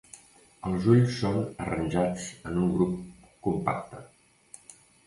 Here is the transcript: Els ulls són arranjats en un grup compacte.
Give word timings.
Els 0.69 0.87
ulls 0.93 1.17
són 1.17 1.37
arranjats 1.65 2.27
en 2.53 2.59
un 2.65 2.75
grup 2.79 2.99
compacte. 3.51 4.05